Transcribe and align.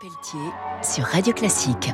Pelletier 0.00 0.52
sur 0.80 1.02
Radio 1.06 1.32
Classique. 1.32 1.90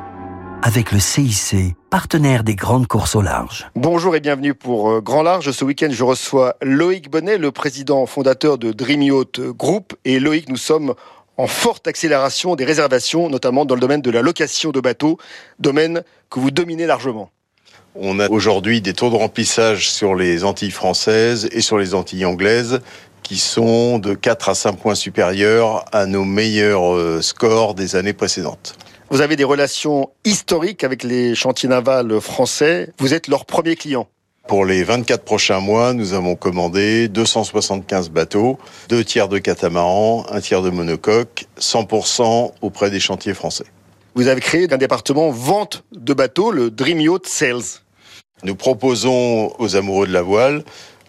avec 0.62 0.92
le 0.92 0.98
CIC, 0.98 1.74
partenaire 1.88 2.44
des 2.44 2.54
grandes 2.54 2.86
courses 2.86 3.14
au 3.14 3.22
large. 3.22 3.66
Bonjour 3.74 4.14
et 4.14 4.20
bienvenue 4.20 4.52
pour 4.52 4.90
euh, 4.90 5.00
Grand 5.00 5.22
Large. 5.22 5.52
Ce 5.52 5.64
week-end, 5.64 5.88
je 5.90 6.04
reçois 6.04 6.56
Loïc 6.60 7.08
Bonnet, 7.08 7.38
le 7.38 7.50
président 7.50 8.04
fondateur 8.04 8.58
de 8.58 8.72
Dream 8.72 9.00
Yacht 9.00 9.40
Group. 9.40 9.94
Et 10.04 10.20
Loïc, 10.20 10.50
nous 10.50 10.58
sommes 10.58 10.94
en 11.38 11.46
forte 11.46 11.86
accélération 11.86 12.56
des 12.56 12.66
réservations, 12.66 13.30
notamment 13.30 13.64
dans 13.64 13.74
le 13.74 13.80
domaine 13.80 14.02
de 14.02 14.10
la 14.10 14.20
location 14.20 14.70
de 14.70 14.80
bateaux, 14.80 15.16
domaine 15.58 16.02
que 16.28 16.40
vous 16.40 16.50
dominez 16.50 16.84
largement. 16.84 17.30
On 17.94 18.18
a 18.20 18.28
aujourd'hui 18.28 18.82
des 18.82 18.92
taux 18.92 19.08
de 19.08 19.16
remplissage 19.16 19.88
sur 19.88 20.14
les 20.14 20.44
Antilles 20.44 20.72
françaises 20.72 21.48
et 21.52 21.62
sur 21.62 21.78
les 21.78 21.94
Antilles 21.94 22.26
anglaises 22.26 22.80
qui 23.24 23.38
sont 23.38 23.98
de 23.98 24.14
4 24.14 24.50
à 24.50 24.54
5 24.54 24.74
points 24.74 24.94
supérieurs 24.94 25.84
à 25.90 26.06
nos 26.06 26.24
meilleurs 26.24 26.94
euh, 26.94 27.20
scores 27.22 27.74
des 27.74 27.96
années 27.96 28.12
précédentes. 28.12 28.76
Vous 29.10 29.22
avez 29.22 29.34
des 29.34 29.44
relations 29.44 30.10
historiques 30.24 30.84
avec 30.84 31.02
les 31.02 31.34
chantiers 31.34 31.68
navals 31.68 32.20
français. 32.20 32.90
Vous 32.98 33.14
êtes 33.14 33.26
leur 33.26 33.46
premier 33.46 33.74
client. 33.74 34.06
Pour 34.46 34.66
les 34.66 34.84
24 34.84 35.24
prochains 35.24 35.60
mois, 35.60 35.94
nous 35.94 36.12
avons 36.12 36.36
commandé 36.36 37.08
275 37.08 38.10
bateaux, 38.10 38.58
deux 38.90 39.02
tiers 39.02 39.28
de 39.28 39.38
catamarans, 39.38 40.26
un 40.30 40.40
tiers 40.40 40.60
de 40.60 40.68
monocoques, 40.68 41.46
100% 41.58 42.52
auprès 42.60 42.90
des 42.90 43.00
chantiers 43.00 43.32
français. 43.32 43.64
Vous 44.14 44.28
avez 44.28 44.42
créé 44.42 44.70
un 44.70 44.76
département 44.76 45.30
vente 45.30 45.82
de 45.92 46.12
bateaux, 46.12 46.52
le 46.52 46.70
Dream 46.70 47.00
Yacht 47.00 47.26
Sales. 47.26 47.80
Nous 48.42 48.54
proposons 48.54 49.54
aux 49.58 49.76
amoureux 49.76 50.06
de 50.06 50.12
la 50.12 50.20
voile 50.20 50.62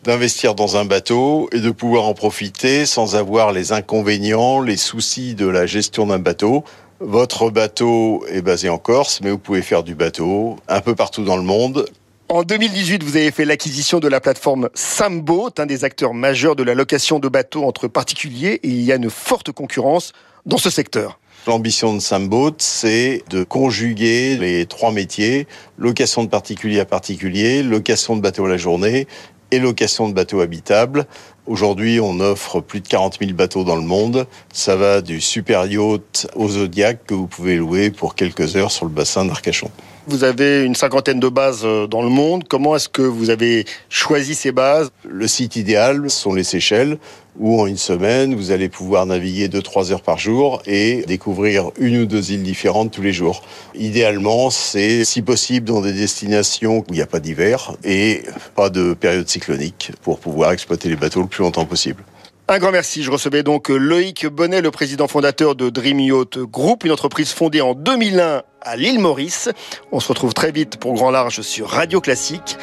d'investir 0.06 0.54
dans 0.54 0.78
un 0.78 0.86
bateau 0.86 1.50
et 1.52 1.60
de 1.60 1.72
pouvoir 1.72 2.06
en 2.06 2.14
profiter 2.14 2.86
sans 2.86 3.16
avoir 3.16 3.52
les 3.52 3.74
inconvénients, 3.74 4.62
les 4.62 4.78
soucis 4.78 5.34
de 5.34 5.48
la 5.48 5.66
gestion 5.66 6.06
d'un 6.06 6.20
bateau. 6.20 6.64
Votre 7.00 7.50
bateau 7.50 8.24
est 8.30 8.42
basé 8.42 8.70
en 8.70 8.78
Corse, 8.78 9.20
mais 9.22 9.32
vous 9.32 9.40
pouvez 9.40 9.64
faire 9.64 9.84
du 9.84 9.96
bateau 9.96 10.58
un 10.68 10.80
peu 10.82 10.96
partout 10.96 11.24
dans 11.24 11.38
le 11.38 11.44
monde. 11.44 11.90
En 12.30 12.44
2018, 12.44 13.04
vous 13.04 13.18
avez 13.18 13.32
fait 13.32 13.46
l'acquisition 13.46 14.00
de 14.00 14.08
la 14.08 14.20
plateforme 14.20 14.70
Samboat, 14.74 15.52
un 15.58 15.66
des 15.66 15.84
acteurs 15.84 16.14
majeurs 16.14 16.56
de 16.56 16.64
la 16.64 16.76
location 16.76 17.20
de 17.20 17.28
bateaux 17.28 17.64
entre 17.64 17.88
particuliers, 17.88 18.60
et 18.64 18.68
il 18.68 18.82
y 18.82 18.92
a 18.92 18.96
une 18.96 19.10
forte 19.10 19.52
concurrence 19.52 20.14
dans 20.46 20.58
ce 20.58 20.70
secteur. 20.70 21.20
L'ambition 21.48 21.94
de 21.94 22.00
Samboat, 22.00 22.56
c'est 22.58 23.22
de 23.30 23.44
conjuguer 23.44 24.36
les 24.38 24.66
trois 24.66 24.92
métiers, 24.92 25.46
location 25.78 26.24
de 26.24 26.30
particulier 26.30 26.80
à 26.80 26.86
particulier, 26.86 27.62
location 27.62 28.16
de 28.16 28.22
bateau 28.22 28.46
à 28.46 28.50
la 28.50 28.58
journée 28.58 29.06
et 29.52 29.60
location 29.60 30.10
de 30.10 30.14
bateaux 30.14 30.42
habitables. 30.42 31.06
Aujourd'hui, 31.48 32.00
on 32.00 32.20
offre 32.22 32.60
plus 32.60 32.82
de 32.82 32.88
40 32.88 33.20
000 33.20 33.34
bateaux 33.34 33.64
dans 33.64 33.76
le 33.76 33.84
monde. 33.84 34.26
Ça 34.52 34.76
va 34.76 35.02
du 35.02 35.22
super 35.22 35.68
yacht 35.68 36.28
au 36.36 36.50
Zodiac 36.50 37.06
que 37.06 37.14
vous 37.14 37.28
pouvez 37.28 37.58
louer 37.58 37.92
pour 37.92 38.16
quelques 38.16 38.56
heures 38.56 38.72
sur 38.72 38.86
le 38.86 38.92
bassin 38.92 39.26
d'Arcachon. 39.26 39.70
Vous 40.08 40.24
avez 40.24 40.64
une 40.64 40.76
cinquantaine 40.76 41.20
de 41.20 41.30
bases 41.30 41.62
euh, 41.64 41.88
dans 41.88 42.04
le 42.04 42.10
monde. 42.10 42.44
Comment 42.48 42.76
est-ce 42.76 42.90
que 42.90 43.02
vous 43.02 43.32
avez 43.32 43.66
choisi 43.90 44.36
ces 44.36 44.52
bases? 44.52 44.92
Le 45.04 45.28
site 45.28 45.56
idéal 45.56 46.12
sont 46.12 46.36
les 46.36 46.44
Seychelles, 46.44 47.00
où 47.40 47.60
en 47.60 47.66
une 47.66 47.78
semaine, 47.78 48.36
vous 48.36 48.52
allez 48.52 48.70
pouvoir 48.70 49.08
naviguer 49.08 49.48
2-3 49.48 49.92
heures 49.92 50.02
par 50.04 50.20
jour 50.20 50.62
et 50.68 51.04
découvrir 51.08 51.72
une 51.80 51.98
ou 52.04 52.06
deux 52.06 52.32
îles 52.32 52.44
différentes 52.44 52.92
tous 52.92 53.02
les 53.02 53.14
jours. 53.14 53.42
Idéalement, 53.74 54.52
c'est 54.52 55.06
si 55.06 55.24
possible 55.24 55.66
dans 55.66 55.82
des 55.82 55.94
destinations 55.94 56.80
où 56.80 56.86
il 56.90 56.96
n'y 56.96 57.02
a 57.02 57.08
pas 57.08 57.20
d'hiver 57.20 57.74
et 57.84 58.24
pas 58.56 58.70
de 58.70 58.94
période 58.94 59.28
cyclonique 59.28 59.92
pour 60.04 60.20
pouvoir 60.20 60.52
exploiter 60.52 60.88
les 60.88 60.96
bateaux 60.96 61.22
le 61.22 61.28
plus 61.36 61.44
longtemps 61.44 61.66
possible. 61.66 62.04
Un 62.48 62.60
grand 62.60 62.72
merci. 62.72 63.04
Je 63.04 63.12
recevais 63.12 63.44
donc 63.44 63.70
Loïc 63.70 64.26
Bonnet, 64.28 64.62
le 64.62 64.72
président 64.72 65.08
fondateur 65.08 65.56
de 65.56 65.70
Dream 65.70 66.00
Yacht 66.00 66.38
Group, 66.40 66.86
une 66.86 66.92
entreprise 66.92 67.34
fondée 67.34 67.60
en 67.60 67.74
2001 67.74 68.44
à 68.62 68.76
l'île 68.78 69.00
Maurice. 69.00 69.50
On 69.92 70.00
se 70.00 70.08
retrouve 70.08 70.34
très 70.34 70.52
vite 70.52 70.78
pour 70.78 70.94
Grand 70.94 71.12
Large 71.12 71.42
sur 71.42 71.68
Radio 71.68 72.00
Classique. 72.00 72.58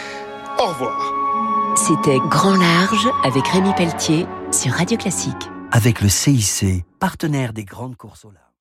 Au 0.59 0.67
revoir. 0.67 1.13
C'était 1.77 2.19
Grand 2.31 2.57
Large 2.57 3.09
avec 3.25 3.47
Rémi 3.49 3.73
Pelletier 3.77 4.27
sur 4.53 4.73
Radio 4.73 4.97
Classique. 4.97 5.51
Avec 5.71 6.01
le 6.01 6.09
CIC, 6.09 6.85
partenaire 6.99 7.53
des 7.53 7.65
grandes 7.65 7.97
courses 7.97 8.25
au 8.25 8.31
large. 8.31 8.52